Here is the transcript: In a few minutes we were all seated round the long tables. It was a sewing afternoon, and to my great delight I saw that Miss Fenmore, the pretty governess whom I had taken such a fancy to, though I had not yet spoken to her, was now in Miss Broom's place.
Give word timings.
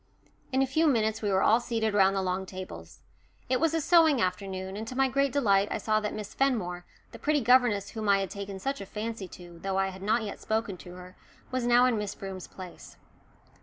In 0.51 0.63
a 0.63 0.65
few 0.65 0.87
minutes 0.87 1.21
we 1.21 1.29
were 1.31 1.43
all 1.43 1.59
seated 1.59 1.93
round 1.93 2.15
the 2.15 2.23
long 2.23 2.47
tables. 2.47 3.01
It 3.49 3.59
was 3.59 3.75
a 3.75 3.79
sewing 3.79 4.19
afternoon, 4.19 4.75
and 4.75 4.87
to 4.87 4.95
my 4.95 5.07
great 5.07 5.31
delight 5.31 5.67
I 5.69 5.77
saw 5.77 5.99
that 5.99 6.11
Miss 6.15 6.33
Fenmore, 6.33 6.87
the 7.11 7.19
pretty 7.19 7.39
governess 7.41 7.89
whom 7.91 8.09
I 8.09 8.17
had 8.17 8.31
taken 8.31 8.57
such 8.57 8.81
a 8.81 8.87
fancy 8.87 9.27
to, 9.27 9.59
though 9.61 9.77
I 9.77 9.89
had 9.89 10.01
not 10.01 10.23
yet 10.23 10.39
spoken 10.39 10.75
to 10.77 10.95
her, 10.95 11.15
was 11.51 11.67
now 11.67 11.85
in 11.85 11.99
Miss 11.99 12.15
Broom's 12.15 12.47
place. 12.47 12.97